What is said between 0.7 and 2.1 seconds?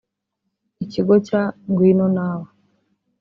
Ikigo cya Ngwino